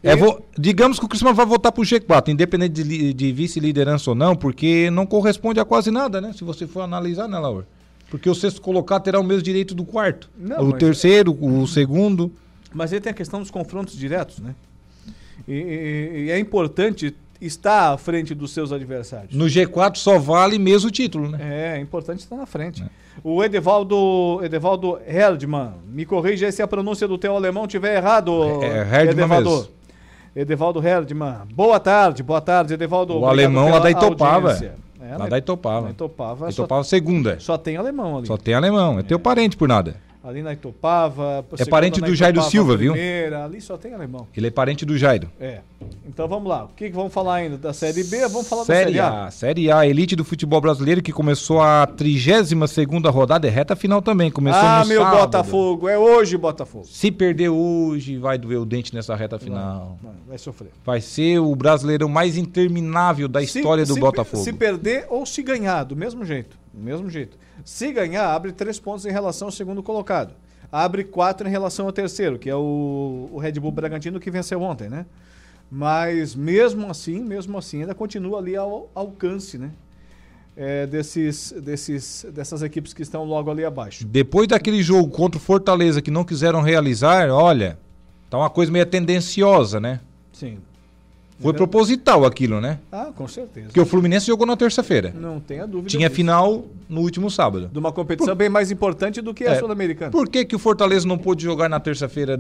[0.04, 4.12] É, E- vo- digamos que o Criciúma vai voltar pro G4, independente de, de vice-liderança
[4.12, 6.32] ou não, porque não corresponde a quase nada, né?
[6.34, 7.68] Se você for analisar, né, Laura?
[8.10, 10.30] Porque o sexto colocado terá o mesmo direito do quarto.
[10.38, 12.32] Não, o mas- terceiro, o segundo.
[12.74, 14.54] Mas aí tem a questão dos confrontos diretos, né?
[15.48, 19.36] E, e- e é importante estar à frente dos seus adversários.
[19.36, 21.40] No G4 só vale mesmo o título, né?
[21.42, 22.84] É, é importante estar na frente.
[23.24, 28.62] O Edevaldo, Edevaldo Herdman, me corrija se a pronúncia do teu alemão estiver errado.
[28.64, 29.68] É, é mesmo.
[30.36, 31.40] Edevaldo Herdman.
[31.54, 33.18] Boa tarde, boa tarde, Edevaldo.
[33.20, 34.52] O alemão lá da Itopava.
[34.52, 34.76] audiência.
[35.02, 35.88] É, Lá da Itopava.
[35.88, 37.38] Na Itopava, só, Itopava segunda.
[37.40, 38.28] só tem alemão ali.
[38.28, 39.00] Só tem alemão.
[39.00, 39.96] É teu parente por nada.
[40.24, 41.44] Ali na Itopava.
[41.58, 42.94] É parente do Jairo Silva, viu?
[42.94, 44.28] primeira, Ali só tem alemão.
[44.38, 45.30] Ele é parente do Jairo.
[45.40, 45.62] É.
[46.08, 46.66] Então vamos lá.
[46.66, 47.58] O que, que vamos falar ainda?
[47.58, 48.20] Da Série B?
[48.28, 49.26] Vamos falar Série da Série A.
[49.26, 49.32] A.
[49.32, 54.30] Série A, elite do futebol brasileiro que começou a 32 rodada, é reta final também.
[54.30, 55.22] Começou Ah, meu sábado.
[55.22, 55.90] Botafogo.
[55.90, 56.86] É hoje, Botafogo.
[56.86, 59.98] Se perder hoje, vai doer o dente nessa reta final.
[60.04, 60.70] Não, vai sofrer.
[60.86, 64.44] Vai ser o brasileirão mais interminável da Se- história do se- Botafogo.
[64.44, 66.61] Se perder ou se ganhar, do mesmo jeito.
[66.74, 67.38] Do mesmo jeito.
[67.66, 70.34] Se ganhar, abre três pontos em relação ao segundo colocado.
[70.72, 74.62] Abre quatro em relação ao terceiro, que é o, o Red Bull Bragantino que venceu
[74.62, 75.06] ontem, né?
[75.70, 79.72] Mas mesmo assim, mesmo assim, ainda continua ali ao alcance, né?
[80.56, 84.06] É, desses, desses, dessas equipes que estão logo ali abaixo.
[84.06, 87.80] Depois daquele jogo contra o Fortaleza que não quiseram realizar, olha,
[88.30, 90.02] tá uma coisa meio tendenciosa, né?
[90.34, 90.60] Sim.
[91.42, 92.80] Foi proposital aquilo, né?
[92.92, 93.68] Ah, com certeza.
[93.68, 95.14] Porque o Fluminense jogou na terça-feira.
[95.20, 95.90] Não tenha dúvida.
[95.90, 96.16] Tinha disso.
[96.16, 97.70] final no último sábado.
[97.72, 99.60] De uma competição bem mais importante do que a É.
[99.60, 100.12] Sul-Americana.
[100.12, 102.38] Por que, que o Fortaleza não pôde jogar na terça-feira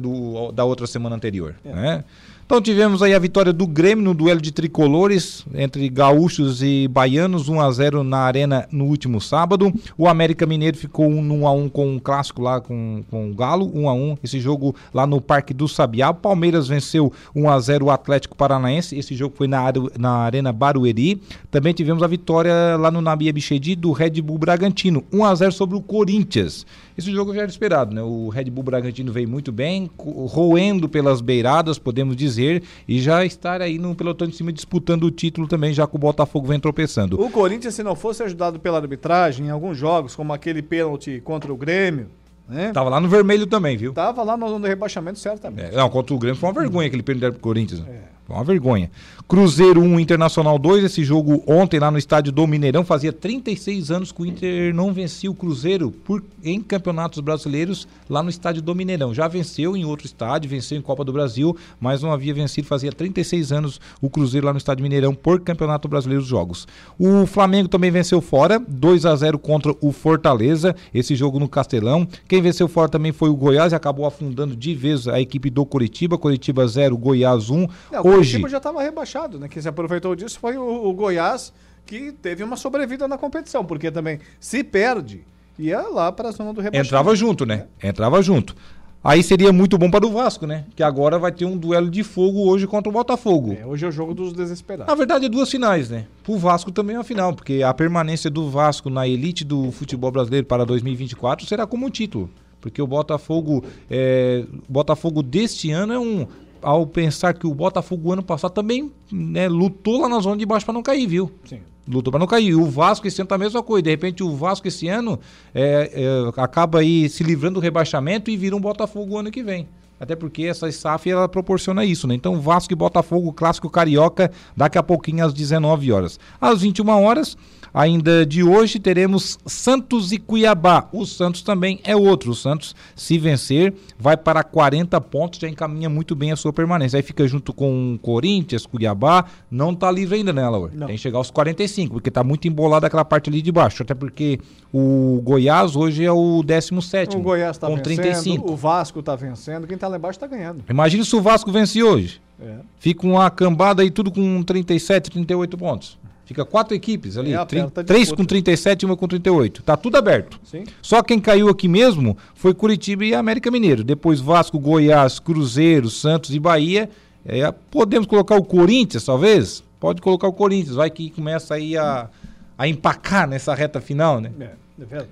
[0.53, 1.55] da outra semana anterior?
[1.65, 1.73] É.
[1.73, 2.03] né?
[2.51, 7.47] Então tivemos aí a vitória do Grêmio no duelo de tricolores entre gaúchos e baianos,
[7.47, 9.71] 1 a 0 na arena no último sábado.
[9.97, 13.71] O América Mineiro ficou 1 a 1 com um clássico lá com, com o Galo,
[13.73, 16.09] 1 a 1 esse jogo lá no Parque do Sabiá.
[16.09, 18.97] O Palmeiras venceu 1 a 0 o Atlético Paranaense.
[18.97, 21.21] Esse jogo foi na, na Arena Barueri.
[21.49, 25.05] Também tivemos a vitória lá no Nabi Abichedi do Red Bull Bragantino.
[25.09, 26.65] 1 a 0 sobre o Corinthians.
[26.97, 28.03] Esse jogo já era esperado, né?
[28.03, 32.40] O Red Bull Bragantino veio muito bem, roendo pelas beiradas, podemos dizer,
[32.87, 35.99] e já estar aí no pelotão de cima disputando o título também, já que o
[35.99, 37.21] Botafogo vem tropeçando.
[37.21, 41.51] O Corinthians, se não fosse ajudado pela arbitragem em alguns jogos, como aquele pênalti contra
[41.51, 42.07] o Grêmio,
[42.47, 42.71] né?
[42.73, 43.93] Tava lá no vermelho também, viu?
[43.93, 45.73] Tava lá no, no rebaixamento, certamente.
[45.73, 47.81] É, não, contra o Grêmio foi uma vergonha aquele pênalti pro Corinthians.
[47.87, 48.10] É.
[48.31, 48.89] Foi uma vergonha.
[49.27, 50.85] Cruzeiro 1, Internacional 2.
[50.85, 52.83] Esse jogo ontem lá no estádio do Mineirão.
[52.83, 58.23] Fazia 36 anos que o Inter não vencia o Cruzeiro por, em campeonatos brasileiros lá
[58.23, 59.13] no estádio do Mineirão.
[59.13, 62.67] Já venceu em outro estádio, venceu em Copa do Brasil, mas não havia vencido.
[62.67, 66.67] Fazia 36 anos o Cruzeiro lá no estádio Mineirão por campeonato brasileiro dos jogos.
[66.97, 70.75] O Flamengo também venceu fora, 2 a 0 contra o Fortaleza.
[70.93, 72.07] Esse jogo no Castelão.
[72.27, 75.65] Quem venceu fora também foi o Goiás e acabou afundando de vez a equipe do
[75.65, 76.17] Curitiba.
[76.17, 77.67] Curitiba 0, Goiás 1.
[77.91, 78.43] Não, hoje.
[78.43, 79.47] O já estava rebaixado, né?
[79.47, 81.53] Quem se aproveitou disso foi o, o, Goiás,
[81.85, 85.23] que teve uma sobrevida na competição, porque também se perde,
[85.57, 86.87] ia lá para a zona do rebaixamento.
[86.87, 87.67] Entrava junto, né?
[87.81, 87.89] É.
[87.89, 88.55] Entrava junto.
[89.03, 90.65] Aí seria muito bom para o Vasco, né?
[90.75, 93.57] Que agora vai ter um duelo de fogo hoje contra o Botafogo.
[93.59, 94.91] É, hoje é o jogo dos desesperados.
[94.91, 96.05] Na verdade, é duas finais, né?
[96.23, 100.11] Pro Vasco também é a final, porque a permanência do Vasco na elite do futebol
[100.11, 102.29] brasileiro para 2024 será como um título.
[102.61, 106.27] Porque o Botafogo, é, Botafogo deste ano é um
[106.61, 110.65] ao pensar que o Botafogo ano passado também né, lutou lá na zona de baixo
[110.65, 111.31] para não cair, viu?
[111.45, 111.59] Sim.
[111.87, 112.55] Lutou para não cair.
[112.55, 113.83] O Vasco esse ano tá a mesma coisa.
[113.83, 115.19] De repente o Vasco esse ano
[115.53, 119.67] é, é, acaba aí se livrando do rebaixamento e vira um Botafogo ano que vem.
[119.99, 122.15] Até porque essa SAF ela proporciona isso, né?
[122.15, 126.19] Então Vasco e Botafogo, clássico carioca, daqui a pouquinho às 19 horas.
[126.39, 127.37] Às 21 horas,
[127.73, 130.89] Ainda de hoje teremos Santos e Cuiabá.
[130.91, 132.31] O Santos também é outro.
[132.31, 136.97] O Santos, se vencer, vai para 40 pontos, já encaminha muito bem a sua permanência.
[136.97, 139.25] Aí fica junto com Corinthians, Cuiabá.
[139.49, 140.71] Não está livre ainda, né, Laura?
[140.71, 143.83] Tem que chegar aos 45, porque está muito embolado aquela parte ali de baixo.
[143.83, 144.39] Até porque
[144.73, 147.15] o Goiás hoje é o 17.
[147.15, 148.51] O Goiás está vencendo, 35.
[148.51, 150.63] o Vasco está vencendo, quem está lá embaixo está ganhando.
[150.69, 152.21] Imagina se o Vasco vence hoje.
[152.41, 152.55] É.
[152.79, 155.97] Fica uma cambada aí tudo com 37, 38 pontos.
[156.31, 157.45] Fica quatro equipes ali, é,
[157.85, 159.61] três com 37 e uma com 38.
[159.63, 160.39] Tá tudo aberto.
[160.45, 160.63] Sim.
[160.81, 163.83] Só quem caiu aqui mesmo foi Curitiba e América Mineiro.
[163.83, 166.89] Depois Vasco, Goiás, Cruzeiro, Santos e Bahia.
[167.25, 169.61] É, podemos colocar o Corinthians, talvez?
[169.77, 172.09] Pode colocar o Corinthians, vai que começa aí a,
[172.57, 174.31] a empacar nessa reta final, né?
[174.39, 174.60] É.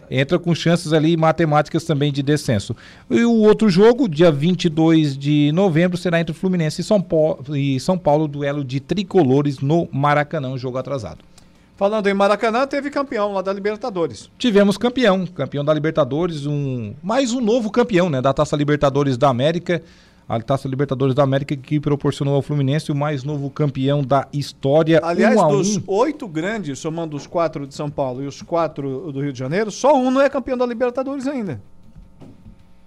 [0.09, 2.75] É Entra com chances ali matemáticas também de descenso.
[3.09, 7.79] E o outro jogo, dia 22 de novembro, será entre Fluminense e São Paulo, e
[7.79, 11.19] São Paulo duelo de tricolores no Maracanã, jogo atrasado.
[11.77, 14.29] Falando em Maracanã, teve campeão lá da Libertadores.
[14.37, 19.29] Tivemos campeão, campeão da Libertadores, um mais um novo campeão, né, da Taça Libertadores da
[19.29, 19.81] América
[20.29, 25.01] a Taça Libertadores da América que proporcionou ao Fluminense o mais novo campeão da história.
[25.03, 25.83] Aliás, um dos um.
[25.87, 29.71] oito grandes, somando os quatro de São Paulo e os quatro do Rio de Janeiro,
[29.71, 31.59] só um não é campeão da Libertadores ainda.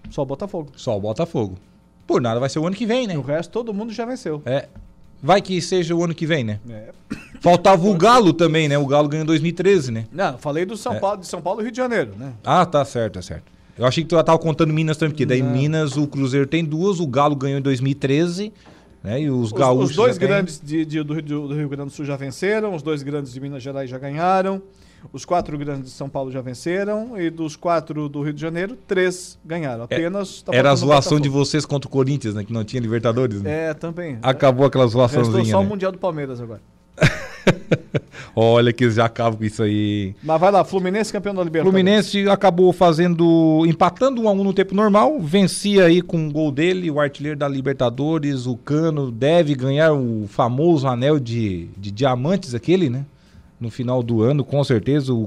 [0.09, 0.71] Só o Botafogo.
[0.77, 1.59] Só o Botafogo.
[2.07, 3.19] Por nada vai ser o ano que vem, né?
[3.19, 4.41] O resto todo mundo já venceu.
[4.47, 4.69] É.
[5.21, 6.61] Vai que seja o ano que vem, né?
[6.69, 6.91] É.
[7.41, 8.79] Faltava o Galo também, né?
[8.79, 10.05] O Galo ganhou em 2013, né?
[10.13, 11.01] Não, falei do São é.
[11.01, 12.35] Paulo, de São Paulo e Rio de Janeiro, né?
[12.45, 13.52] Ah, tá certo, tá certo.
[13.79, 15.51] Eu achei que tu estava contando Minas também, porque daí Não.
[15.51, 18.53] Minas o Cruzeiro tem duas, o Galo ganhou em 2013.
[19.03, 19.23] Né?
[19.23, 19.91] E os, os gaúchos.
[19.91, 23.03] Os dois grandes de, de, do, do, Rio Grande do Sul já venceram, os dois
[23.03, 24.63] grandes de Minas Gerais já ganharam,
[25.13, 28.77] os quatro grandes de São Paulo já venceram, e dos quatro do Rio de Janeiro,
[28.87, 29.87] três ganharam.
[29.91, 30.45] É, Apenas.
[30.53, 32.45] É, era a zoação de vocês contra o Corinthians, né?
[32.45, 33.43] Que não tinha Libertadores.
[33.43, 33.71] Né?
[33.71, 34.19] É, também.
[34.23, 35.39] Acabou aquela zoaçãozinha.
[35.39, 35.67] Restou só né?
[35.67, 36.61] o Mundial do Palmeiras agora.
[38.35, 40.15] Olha que eles já acabam com isso aí.
[40.23, 41.73] Mas vai lá, Fluminense campeão da Libertadores.
[41.73, 46.51] Fluminense acabou fazendo, empatando um a um no tempo normal, vencia aí com o gol
[46.51, 52.55] dele, o artilheiro da Libertadores, o Cano deve ganhar o famoso anel de, de diamantes
[52.55, 53.05] aquele, né?
[53.62, 55.22] No final do ano, com certeza, o,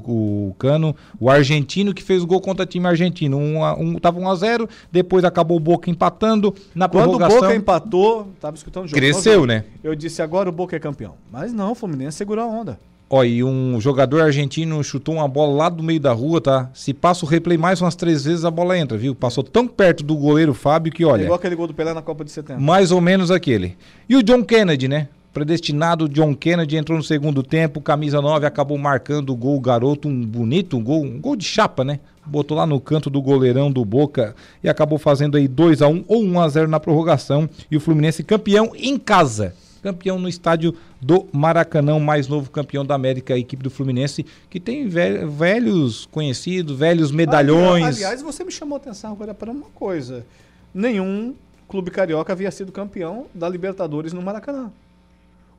[0.50, 3.38] o Cano, o argentino que fez o gol contra o time argentino.
[3.38, 6.54] Um, um, tava 1 a 0 depois acabou o Boca empatando.
[6.76, 9.00] Na Quando prorrogação, o Boca empatou, tava escutando o jogo.
[9.00, 9.64] Cresceu, né?
[9.82, 11.14] Eu disse, agora o Boca é campeão.
[11.32, 12.80] Mas não, o Fluminense segurou a onda.
[13.10, 16.70] Ó, e um jogador argentino chutou uma bola lá do meio da rua, tá?
[16.74, 19.14] Se passa o replay mais umas três vezes, a bola entra, viu?
[19.14, 21.22] Passou tão perto do goleiro Fábio que, olha.
[21.22, 22.64] É igual aquele gol do Pelé na Copa de Setembro.
[22.64, 23.78] Mais ou menos aquele.
[24.10, 25.08] E o John Kennedy, né?
[25.36, 30.26] Predestinado John Kennedy entrou no segundo tempo, camisa 9 acabou marcando o gol garoto, um
[30.26, 32.00] bonito um gol, um gol de chapa, né?
[32.26, 34.34] Botou lá no canto do goleirão do Boca
[34.64, 37.82] e acabou fazendo aí 2 a 1 ou 1 a 0 na prorrogação e o
[37.82, 39.54] Fluminense campeão em casa.
[39.84, 44.60] Campeão no estádio do Maracanã, mais novo campeão da América, a equipe do Fluminense, que
[44.60, 47.84] tem velhos conhecidos, velhos medalhões.
[47.84, 50.26] Aliás, aliás, você me chamou a atenção agora para uma coisa.
[50.74, 51.36] Nenhum
[51.68, 54.72] clube carioca havia sido campeão da Libertadores no Maracanã.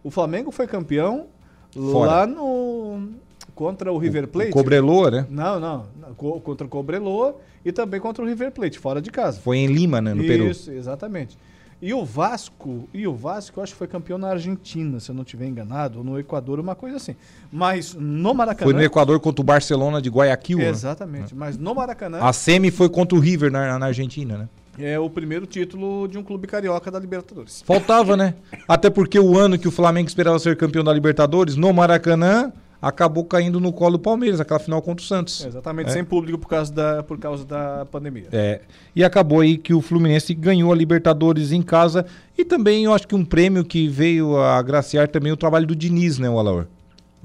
[0.07, 1.27] O Flamengo foi campeão
[1.73, 2.11] Fora.
[2.13, 3.09] lá no
[3.57, 4.51] contra o River Plate.
[4.51, 5.27] O Cobreloa, né?
[5.29, 5.85] Não, não,
[6.17, 9.41] co- contra o Cobreloa e também contra o River Plate, fora de casa.
[9.41, 10.15] Foi em Lima, né?
[10.15, 10.47] No Peru.
[10.47, 11.37] Isso, exatamente.
[11.83, 15.15] E o Vasco, e o Vasco, eu acho que foi campeão na Argentina, se eu
[15.15, 17.17] não estiver enganado, ou no Equador, uma coisa assim.
[17.51, 18.65] Mas no Maracanã.
[18.71, 20.59] Foi no Equador contra o Barcelona de Guayaquil.
[20.59, 20.69] né?
[20.69, 21.35] Exatamente.
[21.35, 24.49] Mas no Maracanã A semi foi contra o River na, na Argentina, né?
[24.79, 27.63] É o primeiro título de um clube carioca da Libertadores.
[27.67, 28.35] Faltava, né?
[28.69, 33.25] Até porque o ano que o Flamengo esperava ser campeão da Libertadores, no Maracanã, acabou
[33.25, 35.45] caindo no colo do Palmeiras, aquela final contra o Santos.
[35.45, 35.93] Exatamente, É.
[35.93, 38.27] sem público por causa da, por causa da pandemia.
[38.33, 38.61] É,
[38.95, 42.07] e acabou aí que o Fluminense ganhou a Libertadores em casa
[42.37, 45.75] e também eu acho que um prêmio que veio a agraciar também o trabalho do
[45.75, 46.67] Diniz, né, o Alaor?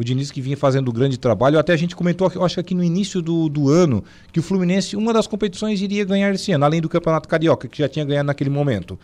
[0.02, 1.60] O Diniz que vinha fazendo um grande trabalho.
[1.60, 4.43] Até a gente comentou, eu acho que aqui no início do, do ano, que o
[4.43, 8.04] Fluminense, uma das competições, iria ganhar esse ano, além do Campeonato Carioca, que já tinha
[8.04, 8.97] ganhado naquele momento.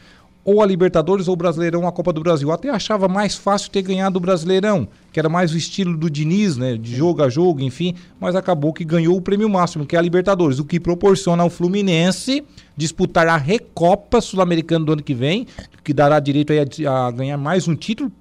[0.43, 2.47] Ou a Libertadores ou o Brasileirão, a Copa do Brasil.
[2.47, 6.09] Eu até achava mais fácil ter ganhado o Brasileirão, que era mais o estilo do
[6.09, 6.75] Diniz, né?
[6.75, 7.93] De jogo a jogo, enfim.
[8.19, 11.49] Mas acabou que ganhou o prêmio máximo, que é a Libertadores, o que proporciona ao
[11.51, 12.43] Fluminense
[12.75, 15.45] disputar a Recopa Sul-Americana do ano que vem,
[15.83, 18.11] que dará direito a, a ganhar mais um título,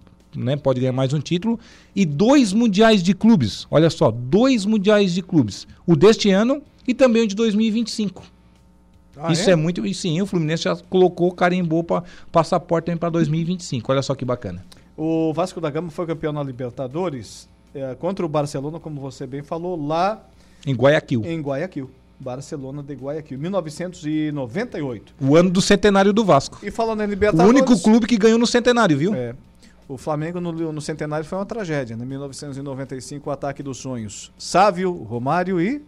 [0.45, 0.57] né?
[0.57, 1.59] Pode ganhar mais um título.
[1.95, 3.67] E dois mundiais de clubes.
[3.71, 5.67] Olha só, dois mundiais de clubes.
[5.87, 8.23] O deste ano e também o de 2025.
[9.17, 9.57] Ah, Isso é?
[9.57, 9.85] muito.
[9.87, 13.91] E sim, o Fluminense já colocou, carimbou para passaporte também para 2025.
[13.91, 14.65] Olha só que bacana.
[14.97, 19.43] O Vasco da Gama foi campeão na Libertadores é, contra o Barcelona, como você bem
[19.43, 20.23] falou, lá
[20.67, 21.23] Em Guayaquil.
[21.25, 21.91] em Guayaquil.
[22.19, 25.15] Barcelona de Guayaquil, 1998.
[25.21, 26.59] O ano do centenário do Vasco.
[26.63, 27.51] E falando em O Libertadores...
[27.51, 29.15] único clube que ganhou no centenário, viu?
[29.15, 29.35] É.
[29.89, 32.05] O Flamengo no, no centenário foi uma tragédia, né?
[32.05, 34.33] 1995, o ataque dos sonhos.
[34.37, 35.83] Sávio, Romário e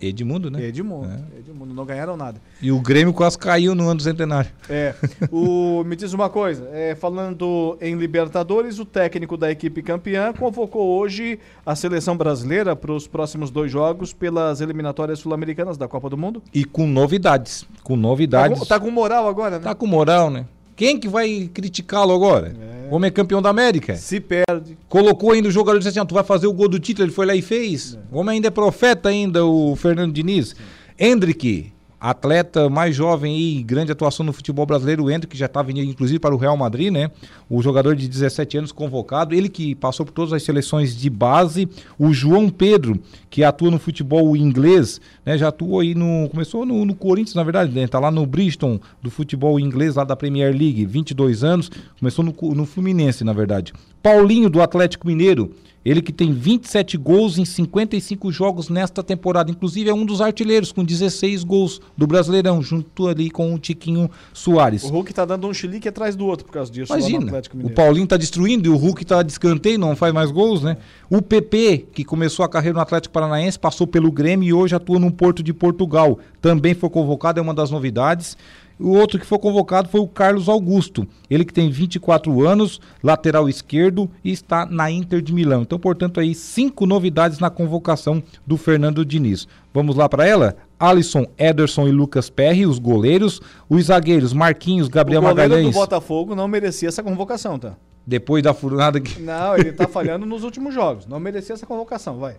[0.00, 0.62] Edmundo, né?
[0.62, 1.08] Edmundo.
[1.38, 2.38] Edmundo, não ganharam nada.
[2.60, 4.50] E o Grêmio quase caiu no ano do centenário.
[4.68, 4.94] É.
[5.30, 10.98] O, me diz uma coisa, é, falando em Libertadores, o técnico da equipe campeã convocou
[10.98, 16.18] hoje a seleção brasileira para os próximos dois jogos pelas eliminatórias sul-americanas da Copa do
[16.18, 16.42] Mundo.
[16.52, 17.64] E com novidades.
[17.82, 18.58] Com Tá novidades.
[18.58, 19.64] com, tá com moral agora, né?
[19.64, 20.44] Tá com moral, né?
[20.76, 22.54] Quem que vai criticá-lo agora?
[22.90, 23.96] O homem é campeão da América.
[23.96, 24.76] Se perde.
[24.88, 27.06] Colocou ainda o jogador e disse assim: "Ah, tu vai fazer o gol do título,
[27.06, 27.98] ele foi lá e fez.
[28.10, 30.54] O homem ainda é profeta ainda, o Fernando Diniz.
[30.98, 31.72] Hendrick,
[32.04, 36.18] atleta mais jovem e grande atuação no futebol brasileiro, o Hendrick já estava indo inclusive
[36.18, 37.10] para o Real Madrid, né?
[37.48, 41.66] O jogador de 17 anos convocado, ele que passou por todas as seleções de base,
[41.98, 43.00] o João Pedro,
[43.30, 45.38] que atua no futebol inglês, né?
[45.38, 47.86] Já atuou aí no começou no, no Corinthians, na verdade, né?
[47.86, 52.34] Tá lá no Bristol do futebol inglês lá da Premier League, 22 anos, começou no,
[52.54, 53.72] no Fluminense, na verdade.
[54.02, 59.50] Paulinho do Atlético Mineiro, ele que tem 27 gols em 55 jogos nesta temporada.
[59.50, 64.10] Inclusive é um dos artilheiros com 16 gols do Brasileirão, junto ali com o Tiquinho
[64.32, 64.84] Soares.
[64.84, 67.70] O Hulk tá dando um chilique atrás do outro por causa disso Imagina, o.
[67.70, 70.76] Paulinho tá destruindo e o Hulk tá de escanteio, não faz mais gols, né?
[71.08, 74.98] O PP, que começou a carreira no Atlético Paranaense, passou pelo Grêmio e hoje atua
[74.98, 76.18] no Porto de Portugal.
[76.40, 78.36] Também foi convocado, é uma das novidades.
[78.78, 81.06] O outro que foi convocado foi o Carlos Augusto.
[81.30, 85.62] Ele que tem 24 anos, lateral esquerdo e está na Inter de Milão.
[85.62, 89.46] Então, portanto, aí cinco novidades na convocação do Fernando Diniz.
[89.72, 90.56] Vamos lá para ela?
[90.88, 93.40] Alisson, Ederson e Lucas Perry, os goleiros.
[93.68, 95.74] Os zagueiros, Marquinhos, Gabriel o goleiro Magalhães.
[95.74, 97.74] do Botafogo não merecia essa convocação, tá?
[98.06, 99.20] Depois da furada que.
[99.20, 101.06] Não, ele tá falhando nos últimos jogos.
[101.06, 102.36] Não merecia essa convocação, vai.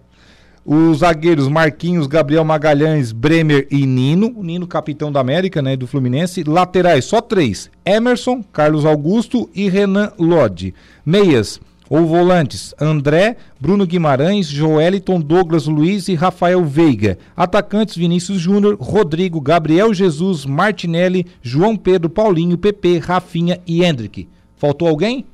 [0.63, 4.33] Os zagueiros Marquinhos, Gabriel Magalhães, Bremer e Nino.
[4.35, 5.75] O Nino, capitão da América, né?
[5.75, 6.43] Do Fluminense.
[6.43, 10.73] Laterais, só três: Emerson, Carlos Augusto e Renan Lodge.
[11.05, 17.17] Meias ou volantes: André, Bruno Guimarães, Joeliton, Douglas Luiz e Rafael Veiga.
[17.35, 24.27] Atacantes: Vinícius Júnior, Rodrigo, Gabriel Jesus, Martinelli, João Pedro, Paulinho, PP, Rafinha e Hendrick.
[24.57, 25.25] Faltou alguém?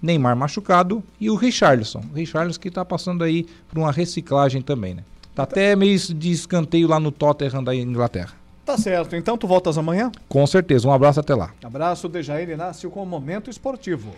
[0.00, 2.02] Neymar machucado e o Richarlison.
[2.12, 5.02] O Richarlison que tá passando aí por uma reciclagem também, né?
[5.34, 8.32] Tá até meio de escanteio lá no Tottenham da Inglaterra.
[8.64, 9.16] Tá certo.
[9.16, 10.12] Então tu voltas amanhã?
[10.28, 10.86] Com certeza.
[10.86, 11.50] Um abraço até lá.
[11.62, 14.12] Abraço, Dejair Inácio com o Momento Esportivo.